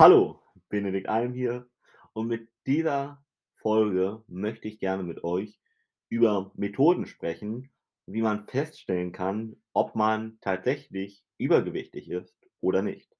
Hallo, 0.00 0.40
Benedikt 0.70 1.10
Alm 1.10 1.34
hier 1.34 1.68
und 2.14 2.26
mit 2.26 2.48
dieser 2.66 3.22
Folge 3.56 4.24
möchte 4.28 4.66
ich 4.66 4.80
gerne 4.80 5.02
mit 5.02 5.24
euch 5.24 5.60
über 6.08 6.52
Methoden 6.54 7.04
sprechen, 7.04 7.70
wie 8.06 8.22
man 8.22 8.46
feststellen 8.46 9.12
kann, 9.12 9.56
ob 9.74 9.94
man 9.96 10.38
tatsächlich 10.40 11.22
übergewichtig 11.36 12.08
ist 12.08 12.34
oder 12.62 12.80
nicht. 12.80 13.14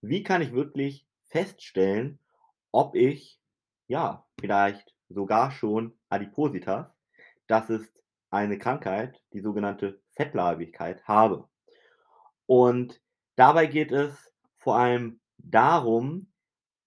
Wie 0.00 0.22
kann 0.22 0.42
ich 0.42 0.52
wirklich 0.52 1.08
feststellen, 1.24 2.20
ob 2.70 2.94
ich, 2.94 3.40
ja, 3.88 4.24
vielleicht 4.38 4.94
sogar 5.08 5.50
schon 5.50 5.98
Adipositas, 6.08 6.86
das 7.48 7.68
ist 7.68 8.00
eine 8.30 8.60
Krankheit, 8.60 9.20
die 9.32 9.40
sogenannte 9.40 10.00
Fettleibigkeit, 10.12 11.02
habe? 11.02 11.48
Und 12.46 13.00
dabei 13.34 13.66
geht 13.66 13.90
es 13.90 14.32
vor 14.58 14.76
allem 14.78 15.18
darum, 15.42 16.32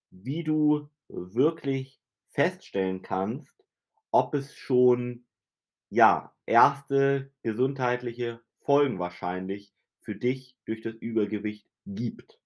wie 0.10 0.44
du 0.44 0.90
wirklich 1.08 2.02
feststellen 2.32 3.02
kannst, 3.02 3.54
ob 4.12 4.34
es 4.34 4.56
schon, 4.56 5.26
ja, 5.90 6.34
erste 6.46 7.32
gesundheitliche 7.42 8.42
Folgen 8.62 9.00
wahrscheinlich 9.00 9.74
für 10.02 10.16
dich 10.16 10.58
durch 10.66 10.82
das 10.82 10.96
Übergewicht 10.96 11.68
gibt. 11.86 12.40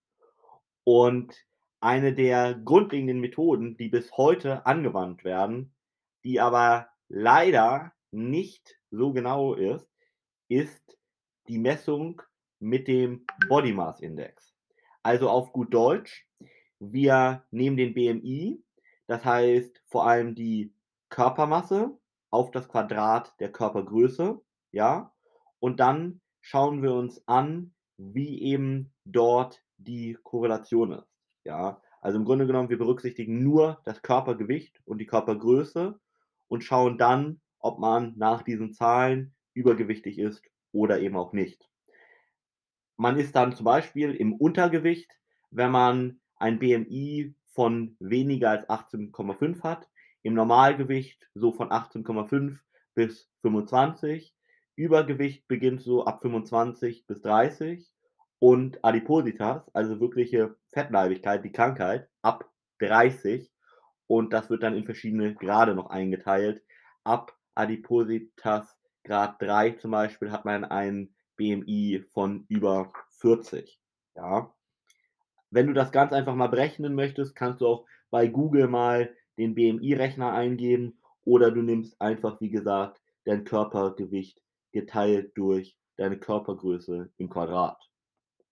Und 0.84 1.36
eine 1.80 2.14
der 2.14 2.56
grundlegenden 2.56 3.20
Methoden, 3.20 3.78
die 3.78 3.90
bis 3.90 4.12
heute 4.18 4.66
angewandt 4.66 5.24
werden, 5.24 5.74
die 6.24 6.40
aber 6.40 6.90
leider 7.08 7.94
nicht 8.12 8.78
so 8.92 9.14
genau 9.14 9.54
ist, 9.54 9.88
ist 10.48 10.98
die 11.48 11.60
Messung 11.60 12.22
mit 12.60 12.88
dem 12.88 13.26
Body 13.48 13.72
Mass 13.72 14.02
Index. 14.02 14.54
Also 15.04 15.30
auf 15.30 15.54
gut 15.54 15.74
Deutsch, 15.74 16.28
wir 16.80 17.44
nehmen 17.52 17.78
den 17.78 17.94
BMI, 17.94 18.62
das 19.08 19.24
heißt 19.24 19.82
vor 19.88 20.08
allem 20.08 20.36
die 20.36 20.74
Körpermasse 21.10 21.98
auf 22.30 22.52
das 22.52 22.68
Quadrat 22.68 23.34
der 23.40 23.52
Körpergröße, 23.52 24.40
ja, 24.72 25.14
und 25.60 25.80
dann 25.80 26.22
schauen 26.42 26.82
wir 26.84 26.94
uns 26.94 27.28
an, 27.28 27.74
wie 27.98 28.42
eben 28.42 28.94
dort 29.06 29.64
die 29.78 30.18
Korrelation 30.24 30.94
ist, 30.94 31.08
ja. 31.44 31.82
Also 32.02 32.18
im 32.18 32.26
Grunde 32.26 32.48
genommen, 32.48 32.70
wir 32.70 32.78
berücksichtigen 32.78 33.44
nur 33.44 33.82
das 33.84 34.02
Körpergewicht 34.02 34.82
und 34.86 35.00
die 35.00 35.06
Körpergröße 35.06 36.00
und 36.48 36.64
schauen 36.64 36.98
dann, 36.98 37.42
ob 37.60 37.80
man 37.80 38.14
nach 38.18 38.42
diesen 38.44 38.72
Zahlen 38.74 39.36
übergewichtig 39.54 40.18
ist 40.18 40.42
oder 40.72 41.02
eben 41.02 41.18
auch 41.18 41.34
nicht. 41.34 41.70
Man 43.00 43.18
ist 43.18 43.34
dann 43.34 43.56
zum 43.56 43.64
Beispiel 43.64 44.14
im 44.14 44.34
Untergewicht, 44.34 45.10
wenn 45.52 45.72
man 45.72 46.20
ein 46.36 46.60
BMI 46.60 47.34
von 47.54 47.96
weniger 48.02 48.50
als 48.50 48.68
18,5 48.68 49.64
hat, 49.64 49.88
im 50.22 50.34
Normalgewicht 50.34 51.30
so 51.34 51.54
von 51.54 51.70
18,5 51.70 52.58
bis 52.96 53.30
25. 53.42 54.36
Übergewicht 54.76 55.48
beginnt 55.48 55.82
so 55.82 56.04
ab 56.04 56.20
25 56.22 57.08
bis 57.08 57.22
30 57.22 57.90
und 58.40 58.84
Adipositas, 58.84 59.74
also 59.74 60.02
wirkliche 60.02 60.58
Fettleibigkeit, 60.74 61.46
die 61.46 61.54
Krankheit, 61.54 62.10
ab 62.22 62.52
30 62.80 63.50
und 64.08 64.34
das 64.34 64.50
wird 64.50 64.62
dann 64.62 64.76
in 64.76 64.84
verschiedene 64.84 65.36
Grade 65.36 65.74
noch 65.74 65.90
eingeteilt. 65.90 66.62
Ab 67.06 67.34
Adipositas 67.56 68.78
Grad 69.06 69.42
3 69.42 69.72
zum 69.72 69.92
Beispiel 69.92 70.34
hat 70.34 70.44
man 70.44 70.66
ein 70.66 71.16
BMI 71.40 72.04
von 72.12 72.46
über 72.50 72.92
40. 73.22 73.80
Ja. 74.16 74.54
Wenn 75.50 75.68
du 75.68 75.74
das 75.74 75.94
ganz 75.94 76.12
einfach 76.12 76.36
mal 76.36 76.48
berechnen 76.48 76.94
möchtest, 76.94 77.34
kannst 77.34 77.62
du 77.62 77.68
auch 77.68 77.86
bei 78.12 78.28
Google 78.28 78.68
mal 78.68 79.16
den 79.38 79.56
BMI-Rechner 79.56 80.34
eingeben 80.34 81.00
oder 81.24 81.50
du 81.50 81.62
nimmst 81.62 82.02
einfach, 82.02 82.42
wie 82.42 82.50
gesagt, 82.50 83.02
dein 83.24 83.46
Körpergewicht 83.46 84.42
geteilt 84.74 85.32
durch 85.36 85.78
deine 85.96 86.20
Körpergröße 86.20 87.10
im 87.18 87.30
Quadrat. 87.30 87.90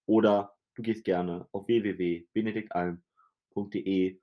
Oder 0.06 0.56
du 0.75 0.81
gehst 0.81 1.04
gerne 1.04 1.50
auf 1.52 1.68
www.benediktalm.de 1.68 4.22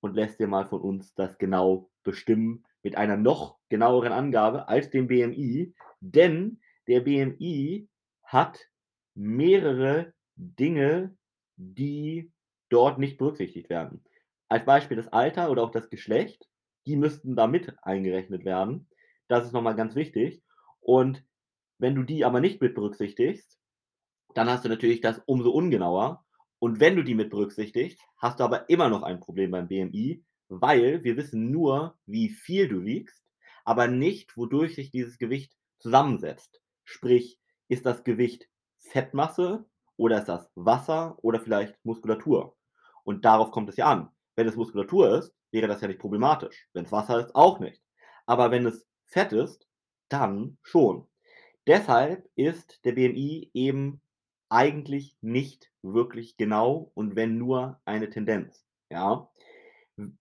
und 0.00 0.14
lässt 0.14 0.40
dir 0.40 0.48
mal 0.48 0.64
von 0.64 0.80
uns 0.80 1.14
das 1.14 1.36
genau 1.36 1.90
bestimmen 2.02 2.64
mit 2.82 2.96
einer 2.96 3.18
noch 3.18 3.58
genaueren 3.68 4.12
Angabe 4.12 4.68
als 4.68 4.88
dem 4.90 5.06
BMI, 5.06 5.74
denn 6.00 6.60
der 6.86 7.00
BMI 7.00 7.88
hat 8.26 8.68
mehrere 9.14 10.12
Dinge, 10.36 11.16
die 11.56 12.30
dort 12.68 12.98
nicht 12.98 13.16
berücksichtigt 13.16 13.70
werden. 13.70 14.04
Als 14.48 14.64
Beispiel 14.64 14.96
das 14.96 15.08
Alter 15.08 15.50
oder 15.50 15.62
auch 15.62 15.70
das 15.70 15.88
Geschlecht, 15.88 16.46
die 16.86 16.96
müssten 16.96 17.34
da 17.34 17.46
mit 17.46 17.74
eingerechnet 17.82 18.44
werden. 18.44 18.88
Das 19.28 19.46
ist 19.46 19.52
nochmal 19.52 19.74
ganz 19.74 19.94
wichtig. 19.94 20.42
Und 20.80 21.24
wenn 21.78 21.94
du 21.94 22.02
die 22.02 22.24
aber 22.24 22.40
nicht 22.40 22.60
mit 22.60 22.74
berücksichtigst, 22.74 23.58
dann 24.34 24.48
hast 24.48 24.64
du 24.64 24.68
natürlich 24.68 25.00
das 25.00 25.20
umso 25.26 25.50
ungenauer. 25.50 26.24
Und 26.58 26.80
wenn 26.80 26.96
du 26.96 27.02
die 27.02 27.14
mit 27.14 27.30
berücksichtigst, 27.30 28.00
hast 28.18 28.40
du 28.40 28.44
aber 28.44 28.68
immer 28.68 28.88
noch 28.88 29.02
ein 29.02 29.20
Problem 29.20 29.50
beim 29.50 29.68
BMI, 29.68 30.24
weil 30.48 31.02
wir 31.04 31.16
wissen 31.16 31.50
nur, 31.50 31.98
wie 32.06 32.28
viel 32.28 32.68
du 32.68 32.84
wiegst, 32.84 33.24
aber 33.64 33.88
nicht, 33.88 34.36
wodurch 34.36 34.74
sich 34.74 34.90
dieses 34.90 35.18
Gewicht 35.18 35.52
zusammensetzt. 35.78 36.60
Sprich, 36.84 37.40
ist 37.68 37.86
das 37.86 38.04
Gewicht 38.04 38.48
Fettmasse 38.78 39.64
oder 39.96 40.18
ist 40.18 40.28
das 40.28 40.50
Wasser 40.54 41.18
oder 41.22 41.40
vielleicht 41.40 41.76
Muskulatur? 41.84 42.56
Und 43.04 43.24
darauf 43.24 43.50
kommt 43.50 43.68
es 43.68 43.76
ja 43.76 43.86
an. 43.86 44.10
Wenn 44.34 44.48
es 44.48 44.56
Muskulatur 44.56 45.18
ist, 45.18 45.34
wäre 45.50 45.68
das 45.68 45.80
ja 45.80 45.88
nicht 45.88 46.00
problematisch. 46.00 46.68
Wenn 46.72 46.84
es 46.84 46.92
Wasser 46.92 47.20
ist, 47.20 47.34
auch 47.34 47.60
nicht. 47.60 47.82
Aber 48.26 48.50
wenn 48.50 48.66
es 48.66 48.86
Fett 49.06 49.32
ist, 49.32 49.66
dann 50.08 50.58
schon. 50.62 51.06
Deshalb 51.66 52.28
ist 52.34 52.84
der 52.84 52.92
BMI 52.92 53.50
eben 53.54 54.00
eigentlich 54.48 55.16
nicht 55.20 55.72
wirklich 55.82 56.36
genau 56.36 56.90
und 56.94 57.16
wenn 57.16 57.38
nur 57.38 57.80
eine 57.84 58.10
Tendenz. 58.10 58.64
Ja? 58.90 59.28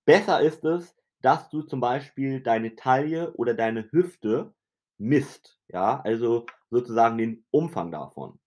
Besser 0.06 0.42
ist 0.42 0.64
es, 0.64 0.96
dass 1.22 1.50
du 1.50 1.62
zum 1.62 1.80
Beispiel 1.80 2.42
deine 2.42 2.76
Taille 2.76 3.34
oder 3.34 3.54
deine 3.54 3.92
Hüfte 3.92 4.54
misst. 4.98 5.60
Ja? 5.68 6.02
Also 6.02 6.46
sozusagen 6.76 7.18
den 7.18 7.46
Umfang 7.52 7.92
davon. 7.92 8.40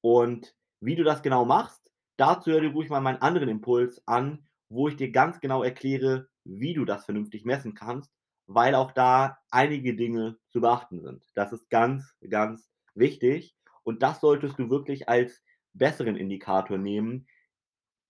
Und 0.00 0.54
wie 0.80 0.96
du 0.96 1.04
das 1.04 1.22
genau 1.22 1.44
machst, 1.44 1.90
dazu 2.16 2.52
hör 2.52 2.60
dir 2.60 2.72
ruhig 2.72 2.90
mal 2.90 3.00
meinen 3.00 3.22
anderen 3.22 3.48
Impuls 3.48 4.02
an, 4.06 4.46
wo 4.68 4.88
ich 4.88 4.96
dir 4.96 5.10
ganz 5.10 5.40
genau 5.40 5.62
erkläre, 5.62 6.28
wie 6.44 6.74
du 6.74 6.84
das 6.84 7.06
vernünftig 7.06 7.44
messen 7.44 7.74
kannst, 7.74 8.12
weil 8.46 8.74
auch 8.74 8.92
da 8.92 9.38
einige 9.50 9.96
Dinge 9.96 10.36
zu 10.50 10.60
beachten 10.60 11.00
sind. 11.00 11.24
Das 11.34 11.52
ist 11.52 11.70
ganz, 11.70 12.14
ganz 12.28 12.70
wichtig 12.94 13.56
und 13.82 14.02
das 14.02 14.20
solltest 14.20 14.58
du 14.58 14.68
wirklich 14.68 15.08
als 15.08 15.42
besseren 15.72 16.16
Indikator 16.16 16.78
nehmen, 16.78 17.26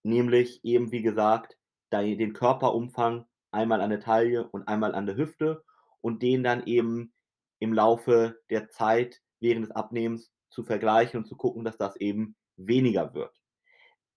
nämlich 0.03 0.65
eben 0.65 0.91
wie 0.93 1.03
gesagt 1.03 1.57
den 1.93 2.33
Körperumfang 2.33 3.25
einmal 3.53 3.81
an 3.81 3.91
der 3.91 4.01
Taille 4.01 4.49
und 4.49 4.67
einmal 4.67 4.97
an 4.97 5.07
der 5.07 5.17
Hüfte 5.17 5.63
und 6.01 6.23
den 6.23 6.43
dann 6.43 6.67
eben 6.67 7.15
im 7.61 7.73
Laufe 7.73 8.41
der 8.51 8.69
Zeit 8.69 9.23
während 9.41 9.67
des 9.67 9.75
Abnehmens 9.75 10.33
zu 10.49 10.63
vergleichen 10.63 11.19
und 11.19 11.27
zu 11.27 11.37
gucken, 11.37 11.65
dass 11.65 11.77
das 11.77 11.97
eben 11.97 12.37
weniger 12.57 13.15
wird. 13.15 13.41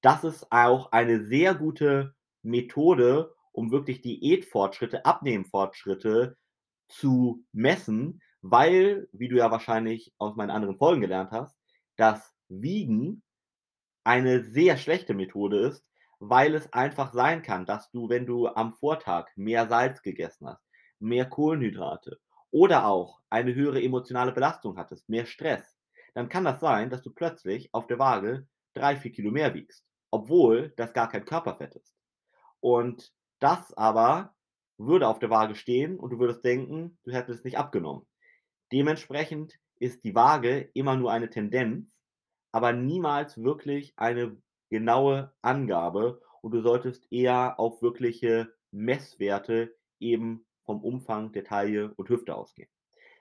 Das 0.02 0.24
ist 0.24 0.52
auch 0.52 0.92
eine 0.92 1.26
sehr 1.26 1.56
gute 1.56 2.16
Methode, 2.44 3.34
um 3.52 3.72
wirklich 3.72 4.02
Diätfortschritte, 4.02 5.06
Abnehmfortschritte 5.06 6.38
zu 6.88 7.44
messen, 7.52 8.22
weil, 8.42 9.10
wie 9.12 9.28
du 9.28 9.38
ja 9.38 9.52
wahrscheinlich 9.52 10.14
aus 10.18 10.36
meinen 10.36 10.52
anderen 10.52 10.78
Folgen 10.78 11.02
gelernt 11.02 11.32
hast, 11.32 11.56
das 11.96 12.34
Wiegen 12.48 13.24
eine 14.04 14.44
sehr 14.44 14.78
schlechte 14.78 15.14
Methode 15.14 15.60
ist, 15.60 15.90
weil 16.20 16.56
es 16.56 16.72
einfach 16.72 17.14
sein 17.14 17.42
kann, 17.42 17.66
dass 17.66 17.92
du, 17.92 18.10
wenn 18.10 18.26
du 18.26 18.48
am 18.48 18.74
Vortag 18.74 19.28
mehr 19.36 19.68
Salz 19.68 20.02
gegessen 20.02 20.48
hast, 20.48 20.64
mehr 21.00 21.26
Kohlenhydrate 21.26 22.20
oder 22.52 22.86
auch 22.86 23.22
eine 23.30 23.54
höhere 23.54 23.82
emotionale 23.82 24.32
Belastung 24.32 24.78
hattest, 24.78 25.10
mehr 25.10 25.26
Stress, 25.26 25.78
dann 26.14 26.30
kann 26.30 26.46
das 26.46 26.60
sein, 26.60 26.90
dass 26.90 27.04
du 27.04 27.12
plötzlich 27.12 27.74
auf 27.74 27.88
der 27.88 28.00
Waage 28.00 28.48
drei, 28.74 28.96
vier 28.96 29.12
Kilo 29.12 29.32
mehr 29.32 29.54
wiegst, 29.54 29.86
obwohl 30.12 30.74
das 30.78 30.94
gar 30.94 31.10
kein 31.10 31.26
Körperfett 31.26 31.76
ist. 31.76 31.96
Und 32.60 33.14
das 33.40 33.74
aber 33.74 34.34
würde 34.78 35.08
auf 35.08 35.20
der 35.20 35.30
Waage 35.30 35.56
stehen 35.56 36.00
und 36.00 36.12
du 36.12 36.20
würdest 36.20 36.44
denken, 36.44 36.98
du 37.04 37.12
hättest 37.12 37.40
es 37.40 37.44
nicht 37.44 37.58
abgenommen. 37.58 38.08
Dementsprechend 38.72 39.60
ist 39.80 40.04
die 40.04 40.16
Waage 40.16 40.70
immer 40.74 40.96
nur 40.96 41.12
eine 41.12 41.30
Tendenz, 41.30 41.88
aber 42.52 42.74
niemals 42.74 43.38
wirklich 43.44 43.94
eine 43.96 44.38
genaue 44.70 45.34
Angabe 45.42 46.22
und 46.42 46.52
du 46.52 46.62
solltest 46.62 47.12
eher 47.12 47.60
auf 47.60 47.82
wirkliche 47.82 48.52
Messwerte 48.72 49.76
eben 50.00 50.47
vom 50.68 50.84
Umfang 50.84 51.32
der 51.32 51.46
Taille 51.46 51.94
und 51.96 52.10
Hüfte 52.10 52.36
ausgehen. 52.36 52.70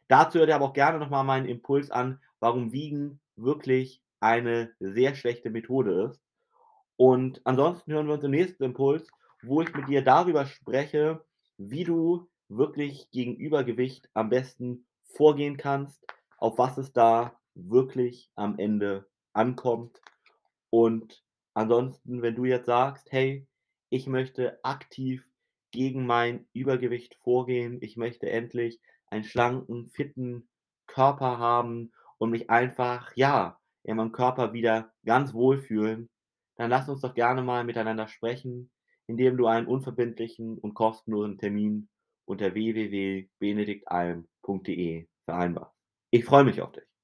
Dazu 0.08 0.38
hört 0.38 0.50
ihr 0.50 0.56
aber 0.56 0.66
auch 0.66 0.72
gerne 0.74 0.98
nochmal 0.98 1.24
meinen 1.24 1.46
Impuls 1.46 1.90
an, 1.90 2.20
warum 2.40 2.72
Wiegen 2.72 3.20
wirklich 3.36 4.02
eine 4.20 4.74
sehr 4.80 5.14
schlechte 5.14 5.48
Methode 5.48 6.10
ist. 6.10 6.20
Und 6.96 7.40
ansonsten 7.44 7.92
hören 7.92 8.06
wir 8.06 8.14
uns 8.14 8.24
im 8.24 8.30
nächsten 8.32 8.64
Impuls, 8.64 9.08
wo 9.42 9.62
ich 9.62 9.72
mit 9.74 9.88
dir 9.88 10.02
darüber 10.02 10.44
spreche, 10.46 11.24
wie 11.56 11.84
du 11.84 12.28
wirklich 12.48 13.10
gegen 13.10 13.36
Übergewicht 13.36 14.08
am 14.14 14.28
besten 14.28 14.86
vorgehen 15.04 15.56
kannst, 15.56 16.04
auf 16.38 16.58
was 16.58 16.78
es 16.78 16.92
da 16.92 17.38
wirklich 17.54 18.30
am 18.34 18.58
Ende 18.58 19.06
ankommt. 19.32 20.00
Und 20.70 21.22
ansonsten, 21.54 22.22
wenn 22.22 22.34
du 22.34 22.44
jetzt 22.44 22.66
sagst: 22.66 23.10
„Hey, 23.12 23.46
ich 23.88 24.06
möchte 24.06 24.58
aktiv 24.64 25.24
gegen 25.76 26.06
mein 26.06 26.48
Übergewicht 26.54 27.16
vorgehen. 27.22 27.78
Ich 27.82 27.96
möchte 27.96 28.28
endlich 28.30 28.80
einen 29.08 29.24
schlanken, 29.24 29.90
fitten 29.90 30.48
Körper 30.86 31.38
haben 31.38 31.92
und 32.18 32.30
mich 32.30 32.48
einfach, 32.50 33.12
ja, 33.14 33.58
in 33.84 33.96
meinem 33.98 34.12
Körper 34.12 34.54
wieder 34.54 34.94
ganz 35.04 35.34
wohl 35.34 35.58
fühlen“, 35.58 36.08
dann 36.56 36.70
lass 36.70 36.88
uns 36.88 37.02
doch 37.02 37.12
gerne 37.14 37.42
mal 37.42 37.64
miteinander 37.64 38.08
sprechen, 38.08 38.70
indem 39.06 39.36
du 39.36 39.46
einen 39.46 39.66
unverbindlichen 39.66 40.56
und 40.58 40.72
kostenlosen 40.74 41.36
Termin 41.38 41.88
unter 42.24 42.54
www.benediktalm.de 42.54 45.06
vereinbarst. 45.26 45.76
Ich 46.10 46.24
freue 46.24 46.44
mich 46.44 46.62
auf 46.62 46.72
dich. 46.72 46.95